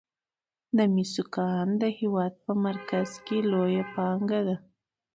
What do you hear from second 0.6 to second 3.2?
د مسو کان د هیواد په مرکز